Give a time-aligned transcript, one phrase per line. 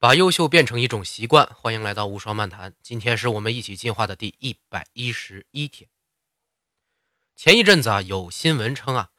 [0.00, 2.74] 把优秀变成一种习惯，欢迎来到无双漫谈。
[2.82, 5.90] 今天是我们一起进化的第一百一十一天。
[7.36, 9.10] 前一阵子啊，有新闻称啊，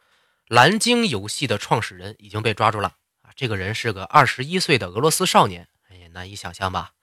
[0.47, 3.29] 蓝鲸游戏的创始人已经被抓住了啊。
[3.35, 6.93] 这个人是个二十一岁的俄罗斯少年，哎呀，难以想象吧？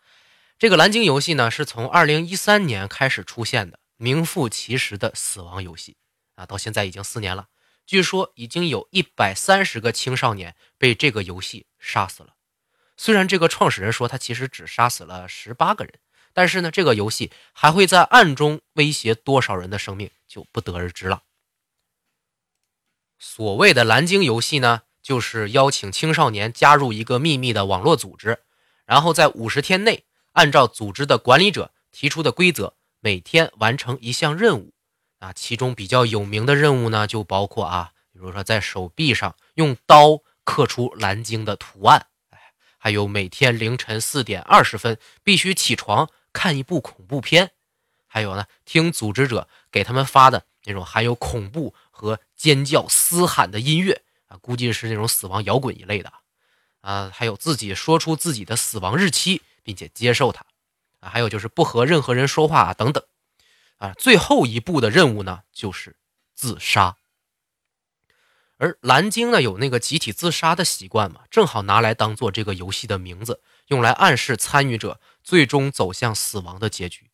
[0.59, 5.97] 这个蓝鲸游戏呢，是从二零一三年开始出现的，名副其实的死亡游戏
[6.35, 7.47] 啊，到现在已经四年了。
[7.87, 12.35] 据说已经有一百三十个青少年被这个游戏杀死了。
[13.01, 15.95] 虽然这个创始人说他其实只杀死了十八个人，
[16.33, 21.23] 但是呢，这个游戏还会在暗中威胁多少人的生命就不得而知了。
[23.21, 28.41] 所谓的蓝鲸游戏呢，就是邀请青少年加入一个秘密的网络组织，
[28.85, 34.73] 然后在五十天内，按照组织的管理者提出的规则，每天完成一项任务。
[35.21, 42.07] 啊，其中比较有名的任务呢，就包括啊，比如说在手臂上用刀刻出蓝鲸的图案。
[42.79, 47.51] 还有每天凌晨四点二十分必须起床看一部恐怖片，
[48.07, 56.13] 还有呢，听组织者给他们发的那种含有恐怖和尖叫嘶喊的音乐啊，估计是那种死亡摇滚一类的。
[56.81, 60.47] 啊，还有自己说出自己的死亡日期并且接受它。
[61.01, 63.05] 啊，还有就是不和任何人说话等等。
[63.79, 65.97] 啊，最后一步的任务呢就是
[66.35, 66.97] 自杀。
[68.59, 77.11] 而蓝鲸呢，有那个集体自杀的习惯嘛，正好拿来当做这个游戏的名字，用来暗示参与者最终走向死亡的结局。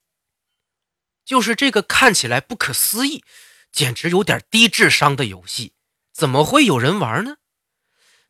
[1.24, 3.22] 就是这个看起来不可思议，
[3.70, 5.74] 简直有点低智商的游戏，
[6.12, 7.36] 怎么会有人玩呢？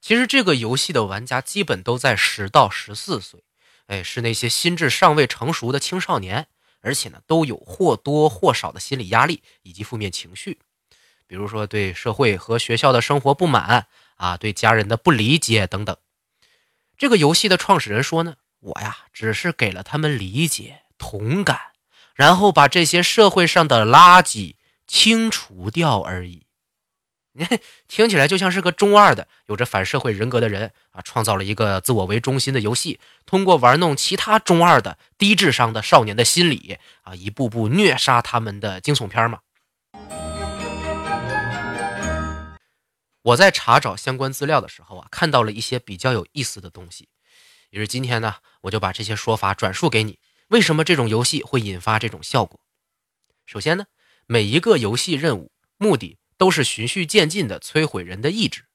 [0.00, 3.44] 其实这个游戏的玩家基本都在十到十四岁，
[3.86, 6.48] 哎，是那些心智尚未成熟的青少年，
[6.80, 10.58] 而且呢，都有或多或少的心理压力以及负面情绪。
[11.26, 13.86] 比如说对社会和学校的生活不满
[14.16, 15.96] 啊，对家人的不理解等等。
[16.96, 21.58] 这个游戏的创始人说呢，我呀只是给了他们理解、同感，
[22.14, 24.54] 然后把这些社会上的垃圾
[24.86, 26.46] 清除掉而已。
[27.32, 39.40] 你看， 听起来就像是个中二的、有着反社会人格的人啊，创造了一个自我为中心的游戏，通过玩弄其他中二的、低智商的少年的心理啊，一步步虐杀他们的惊悚片嘛。
[43.24, 47.08] 我在查找相关资料的时候啊，看到了一些比较有意思的东西。
[47.70, 50.18] 于是今天呢，我就把这些说法转述给你。
[50.48, 52.60] 为什么这种游戏会引发这种效果？
[53.46, 53.86] 首先呢，
[54.26, 58.66] 每一个游戏任务目的都是循序渐进的摧毁人的意志。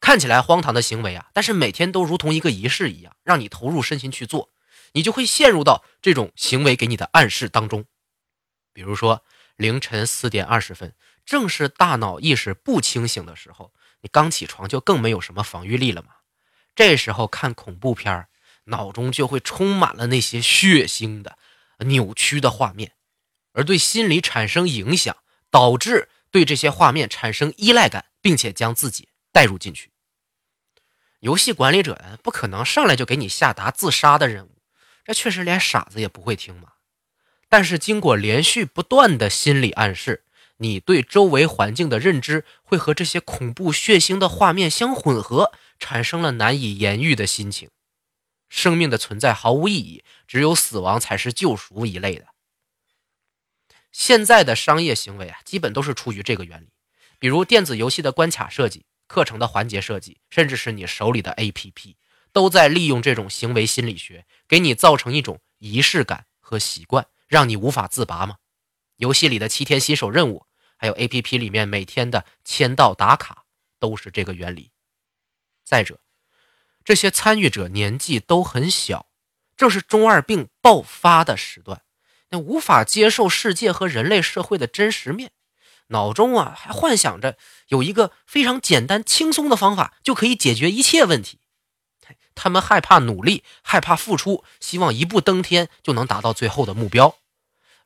[0.00, 4.48] 看起来荒唐的行为啊，但是每天都如同一个仪式一样，让你投入身心去做，
[4.92, 7.84] 你就会陷入到这种行为给你的暗示当中。
[8.72, 9.22] 比如说
[9.56, 10.94] 凌晨四点二十分，
[11.26, 13.74] 正是大脑意识不清醒的时候。
[14.02, 16.08] 你刚起床就更没有什么防御力了嘛？
[16.74, 18.26] 这时候看恐怖片
[18.64, 21.36] 脑中就会充满了那些血腥的、
[21.80, 22.92] 扭曲的画面，
[23.52, 25.16] 而对心理产生影响，
[25.50, 29.90] 导致对这些画面产生依赖感，并且将自己带入进去。
[31.18, 34.62] 游戏管理者不可能上来就给你下达自杀的任务，
[35.04, 36.74] 这确实连傻子也不会听嘛。
[37.48, 40.24] 但是经过连续不断的心理暗示。
[40.62, 47.70] 你对周围环境的认知会和这些恐怖血腥的画面相混合，产生了难以言喻的心情。
[48.50, 52.26] 生命的存在毫无意义，只有死亡才是救赎一类的。
[53.90, 56.68] 现在的商业行为啊，基本都是出于这个原理，
[57.18, 61.94] 比如电子游戏的关卡设计、课程的环节设计，甚至是你手里的 APP，
[62.34, 68.36] 都在利用这种行为心理学，给你造成一种仪式感和习惯，让你无法自拔吗？
[68.96, 70.44] 游戏里的七天新手任务。
[70.80, 73.44] 还有 A P P 里面每天的签到打卡
[73.78, 74.70] 都是这个原理。
[75.62, 76.00] 再者，
[76.82, 79.04] 这些参与者年纪都很小，
[79.58, 81.82] 正是中二病爆发的时段，
[82.30, 85.32] 那无法接受世界和人类社会的真实面，
[85.88, 87.36] 脑中啊还幻想着
[87.68, 91.40] 有一个非常简单轻松的方法就可以解决一切问题。
[92.34, 97.19] 他们害怕努力，害怕付出，希望一步登天就能达到最后的目标。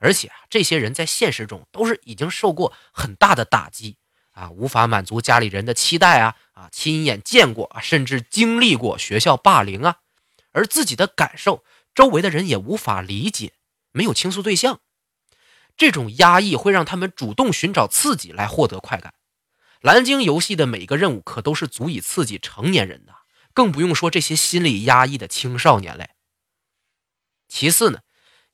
[0.04, 3.96] 而且啊，这些人在现实中都是已经受过很大的打击
[4.32, 10.00] 啊，无法满足家里人的期待啊啊，亲眼见过啊，甚至经历过学校霸凌啊，
[10.52, 11.64] 而自己的感受，
[11.94, 13.54] 周围的人也无法理解，
[13.92, 14.80] 没有倾诉对象，
[15.74, 19.14] 这种压抑会让他们主动寻找刺激来获得快感。
[19.80, 23.14] 蓝鲸游戏的每一个任务可都是足以刺激成年人的，
[23.54, 26.10] 更不用说这些心理压抑的青少年嘞。
[27.48, 28.00] 其次呢。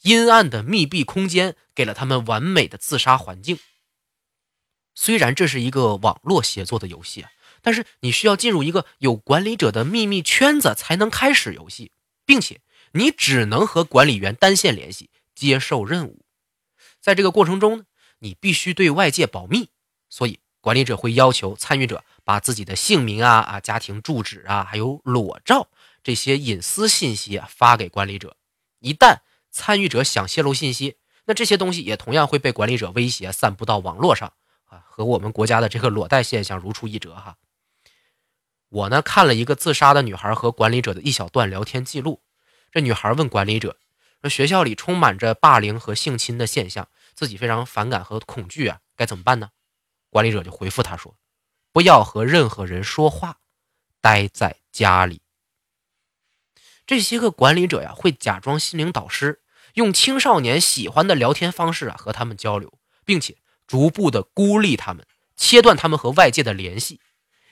[0.02, 3.58] 阴暗的密闭空间给了他们完美的自杀环境。
[4.94, 7.26] 虽然这是一个网络协作的游戏，
[7.62, 11.92] 但是你需要进入一个有管理者的秘密圈子才能开始游戏，
[12.24, 12.60] 并且
[12.92, 16.24] 你只能和管理员单线联系，接受任务。
[17.00, 17.84] 在这个过程中呢，
[18.18, 19.68] 你必须对外界保密，
[20.08, 25.68] 所以管理者会要求参与者把自己的姓名啊、啊家庭住址啊，还有裸照
[26.02, 28.36] 这些隐私信息啊发给管理者。
[28.80, 29.20] 一旦
[29.50, 34.32] 参与者想泄露信息，那这些东西也同样会被管理者威胁散布到网络上
[34.64, 37.36] 啊，和我们国家的这个裸贷现象如出一辙哈。
[38.68, 42.22] 我呢看了一个自杀的女孩和管理者的一小段聊天记录，
[42.70, 43.76] 这女孩问管理者
[44.22, 49.50] 说：“学校里充满着霸凌和性侵的现象，自己非常反感和恐惧啊，该怎么办呢？”
[50.10, 51.16] 管理者就回复她说
[51.72, 53.38] ：“不要和任何人说话，
[54.00, 55.22] 待在家里。”
[56.90, 59.42] 这些个管理者呀，会假装心灵导师，
[59.74, 63.36] 用青少年喜欢的聊天方式啊和他们交流，并且
[63.68, 65.06] 逐步的孤立他们，
[65.36, 66.98] 切断他们和外界的联系。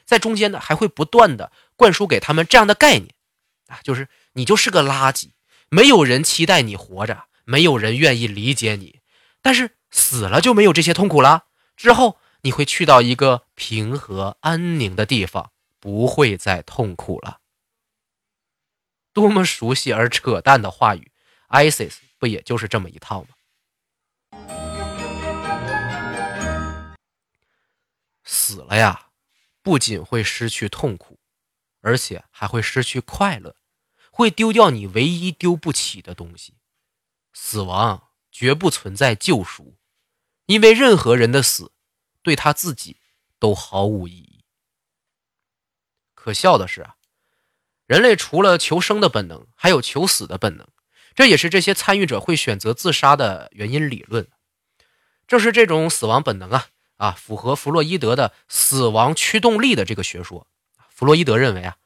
[0.04, 3.14] 在中间呢，还会不断的灌输给他们这样的概念，
[3.68, 5.28] 啊，就是你就是个垃圾，
[5.68, 8.98] 没有人期待你活着，没有人愿意理解你，
[9.40, 11.44] 但是死了就没有这些痛苦了。
[11.76, 17.38] 之后你会去到一个平和安宁的地方，不会再痛苦了。
[19.18, 21.10] 多么熟悉而扯淡的话语
[21.48, 23.30] ，ISIS 不也就是这么一套吗？
[28.22, 29.10] 死了呀！
[29.60, 31.18] 不仅会失去痛苦，
[31.80, 33.56] 而且还会失去快乐，
[34.12, 36.54] 会丢掉你唯一丢不起的东西。
[37.32, 39.76] 死亡绝不存在救赎，
[40.46, 41.72] 因为任何人的死
[42.22, 43.00] 对他自己
[43.40, 44.44] 都毫无意义。
[46.14, 46.94] 可笑的是啊，
[47.88, 50.68] 人类除了求生的本能，还有求死的本能，
[51.14, 54.28] 这也是这些参与者会选择自杀的原因理论。
[55.26, 56.66] 正是这种死亡本能啊。
[56.98, 60.48] 啊，符合弗洛伊德的死亡驱动力的这个学说。
[60.90, 61.76] 弗洛伊德认为啊，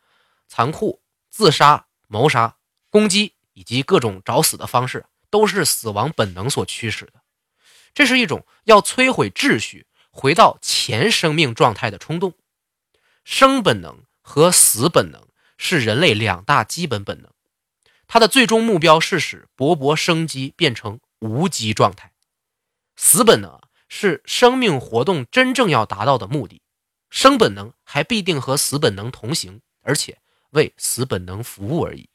[0.49, 2.57] 残酷、自杀、谋杀、
[2.89, 7.23] 攻击以及各种找死的方式，都是死亡本能所驱使的。
[7.93, 12.33] 这是一种要摧毁秩序、回到前生命状态的冲动。
[13.23, 15.23] 生本能和死本能
[15.63, 17.31] 是人类两大基本本能，
[18.07, 22.13] 它的最终目标是使勃勃生机变成无机状态。
[22.97, 23.61] 死本能。
[23.95, 26.63] 是生命活动真正要达到的目的，
[27.11, 30.19] 生本能还必定和死本能同行，而且
[30.53, 32.09] 为死本能服务而已。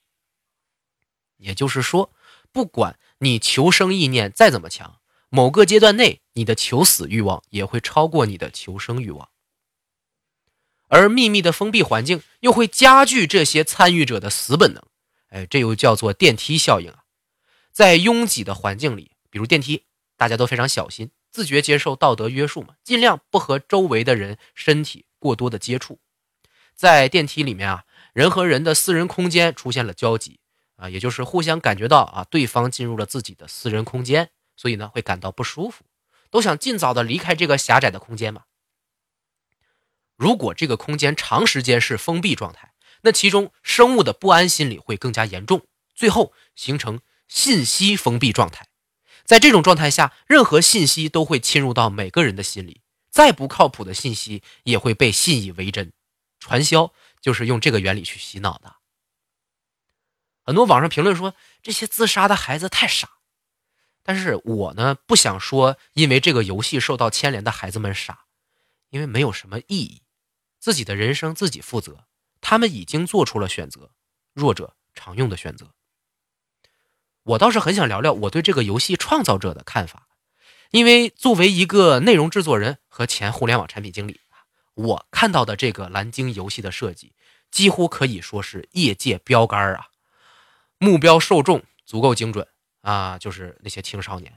[1.38, 2.12] 也就是说，
[2.52, 5.00] 不管你求生意念再怎么强，
[5.30, 9.30] 某个阶段内你的求死欲望也会超过你的求生欲望。
[10.88, 14.81] 而秘密的封闭环境又会加剧这些参与者的死本能，
[15.30, 17.04] 哎，这又叫做电梯效应啊。
[17.72, 19.84] 在拥挤的环境里，比如电梯，
[20.16, 21.12] 大家都非常小心。
[21.30, 26.00] 自觉接受道德约束嘛，尽量不和周围的人身体过多的接触。
[26.74, 30.39] 在电梯里面啊，人和人的私人空间出现了交集
[30.78, 35.84] 啊，也就是互相感觉到啊，对方进入了自己的私人空间，所以呢会感到不舒服，
[36.31, 38.44] 都想尽早的离开这个狭窄的空间嘛。
[40.18, 48.68] 如果这个空间长时间是封闭状态，那其中生物的不安心理会更加严重，最后形成信息封闭状态。
[49.24, 55.94] 在这种状态下，任何信息都会侵入到每个人的心里，再不靠谱的信息也会被信以为真。
[56.40, 58.77] 传销就是用这个原理去洗脑的。
[60.44, 63.10] 很多网上评论说这些自杀的孩子太傻，
[64.01, 68.25] 但是我呢不想说因为这个游戏受到牵连的孩子们傻，
[68.89, 70.03] 因为没有什么意义，
[70.67, 72.03] 自己的人生自己负责，
[72.41, 73.91] 他们已经做出了选择，
[74.33, 75.71] 弱者常用的选择。
[77.24, 80.09] 我倒是很想聊聊我对这个游戏创造者的看法，
[80.71, 84.19] 因为作为一个内容制作人和前互联网产品经理
[84.74, 87.13] 我看到的这个蓝鲸游戏的设计
[87.50, 89.88] 几乎可以说是业界标杆啊！
[90.79, 92.45] 目标受众足够精准
[92.81, 94.33] 啊，就是那些青少年；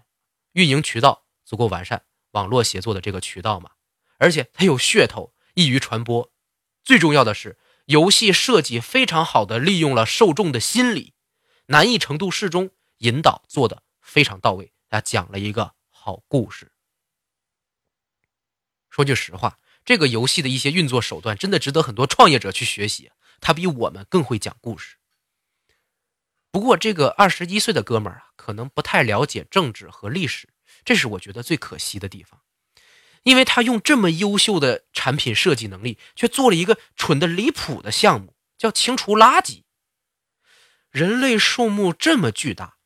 [0.53, 3.73] 运营渠道足够完善，网络协作的这个渠道嘛，
[4.19, 6.33] 而且它有噱头，易于传播。
[6.83, 11.15] 最重要的是，游戏设计非常好的利用了受众的心理，
[11.67, 12.71] 难易程度适中。
[12.99, 16.71] 引导做的非常到位，他讲了一个好故事。
[18.91, 23.11] 说句实话，这个游戏的一些运作手段真的值得很多创业者去学习。
[23.41, 24.99] 他比我们更会讲故事。
[26.51, 30.51] 不过，这个二十一岁的哥们儿啊，可能不太了解政治和历史，
[30.85, 32.43] 这是我觉得最可惜的地方。
[33.23, 39.63] 因为他用这么优秀的产品设计能力，却做了一个蠢的离谱的项目，叫清除垃圾。
[40.91, 42.79] 人类数目这么巨大。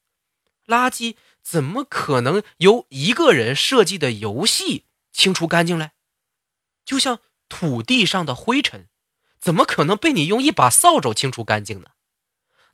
[0.67, 5.91] 垃圾怎么可能由一个人设计的游戏清除干净嘞？
[6.85, 8.88] 就像土地上的灰尘，
[9.38, 11.91] 怎么可能被你用一把扫帚清除干净呢？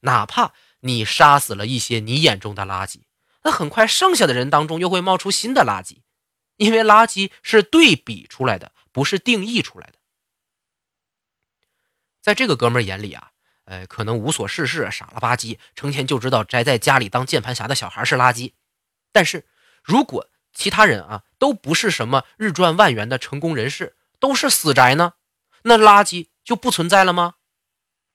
[0.01, 3.01] 哪怕你杀死了一些你眼中的垃圾，
[3.43, 5.99] 那很快剩下的人当中又会冒出新的垃圾，
[6.61, 9.95] 因为垃圾是对比出来的，不是定义出来的。
[12.21, 13.31] 在这个哥们眼里啊，
[13.65, 18.53] 呃，可能无所事事、傻了吧唧，成天就知道宅在家里当键盘侠的小孩是垃圾。
[19.11, 19.47] 但是，
[19.83, 25.15] 如果其他人啊都不是什么日赚万元的成功人士，都是死宅呢，
[25.63, 27.37] 那垃圾就不存在了吗？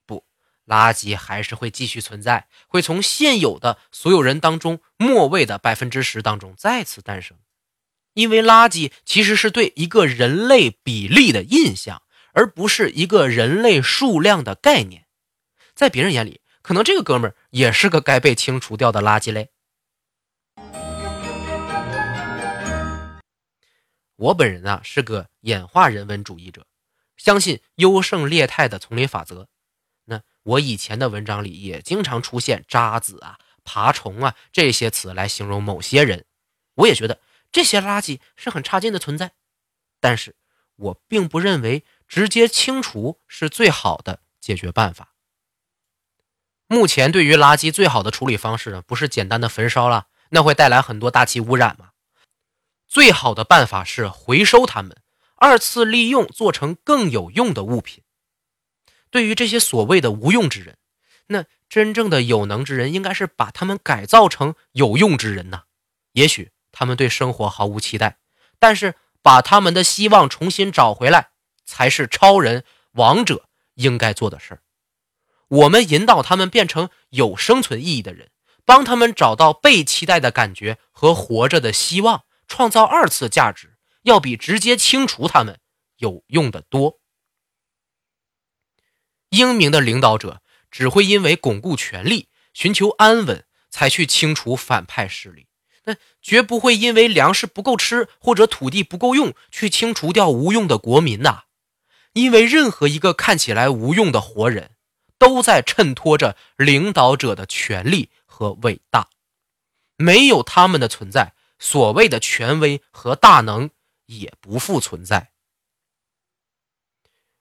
[0.06, 0.28] 不
[0.68, 7.36] 垃圾还是会继续存在，会从现有的所有人当中末位的百分之十当中再次诞生，
[8.16, 12.02] 因为垃圾其实是对一个人类比例的印象，
[12.34, 15.06] 而不是一个人类数量的概念。
[15.76, 19.50] 在别人眼里，可能这个哥们儿也是个该被清除掉的垃圾类。
[24.16, 26.66] 我本人啊是个演化人文主义者，
[27.18, 29.50] 相信优胜劣汰的丛林法则。
[30.06, 36.24] 那我以前的文章里也经常出现“渣子”啊、“爬虫”啊这些词来形容某些人，
[36.76, 37.20] 我也觉得
[37.52, 39.34] 这些垃圾是很差劲的存在，
[40.00, 40.36] 但是
[40.76, 45.14] 我并不认为直接清除是最好的解决办法。
[46.68, 51.92] 目前对于垃圾最好的处理方式呢，不是简单的焚烧了，那会带来很多大气污染嘛。
[52.88, 54.98] 最好的办法是回收它们，
[55.36, 58.04] 二次利用做成更有用的物品。
[59.10, 60.78] 对于这些所谓的无用之人，
[61.28, 65.64] 那真正的有能之人应该是把他们改造成有用之人呐。
[66.14, 68.18] 也许他们对生活毫无期待，
[68.60, 71.30] 但是把他们的希望重新找回来，
[71.64, 74.60] 才是超人王者应该做的事。
[75.48, 78.30] 我们引导他们变成有生存意义的人，
[78.66, 85.60] 帮他们找到被期待的感觉和活着的希望，创造二次价值，要比直接清除他们
[85.96, 87.00] 有用的多。
[89.30, 95.48] 英明的领导者只会因为巩固权力、寻求安稳，才去清除反派势力，
[95.86, 101.44] 那绝不会因为粮食不够吃或者土地不够用去清除掉无用的国民呐。
[102.14, 104.72] 因为任何一个看起来无用的活人，
[105.18, 109.10] 都在衬托着领导者的权力和伟大。
[109.98, 113.70] 没有他们的存在，所谓的权威和大能
[114.08, 115.32] 也不复存在。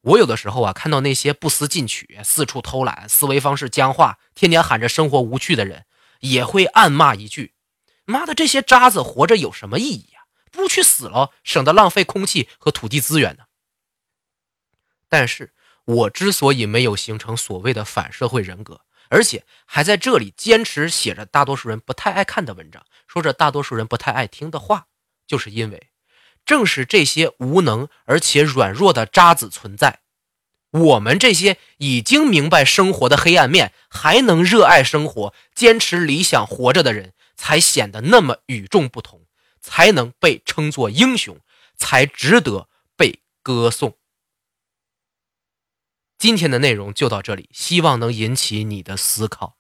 [0.03, 5.87] 我有的时候啊，看到那些不思进取、四处偷懒、思维方式僵化、天天喊着生活无趣的人，
[6.21, 7.54] 也会暗骂一句
[8.05, 10.21] ：“妈的，这些渣子活着有什么意义呀？
[10.51, 13.45] 不去死了，省得浪费空气和土地资源呢。”
[15.09, 15.53] 但是，
[15.85, 24.87] 我之所以没有形成所谓的反社会人格，而且还在这里坚持写着大多数人不太爱看的文章，说着大多数人不太爱听的话，
[25.27, 25.91] 就是因为。
[26.45, 30.01] 正是这些无能而且软弱的渣子存在，
[30.71, 39.27] 我们这些已经明白生活的黑暗面，还能热爱生活、坚持理想活着的人，才显得那么与众不同，
[39.61, 41.41] 才能被称作英雄，
[41.77, 43.99] 才值得被歌颂。
[46.19, 49.57] 今天的内容就到这里，希望能引起你的思考。